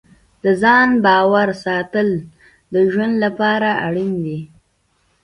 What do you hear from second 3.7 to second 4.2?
اړین